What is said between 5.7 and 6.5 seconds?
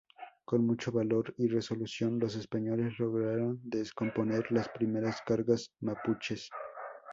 mapuches.